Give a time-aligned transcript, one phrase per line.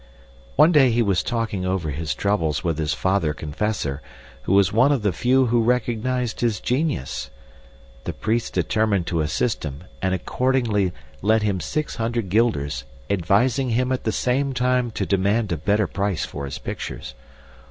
[0.55, 4.01] One day he was talking over his troubles with his father confessor,
[4.45, 7.29] who was one of the few who recognized his genius.
[8.05, 10.91] The priest determined to assist him and accordingly
[11.21, 15.85] lent him six hundred guilders, advising him at the same time to demand a better
[15.85, 17.13] price for his pictures.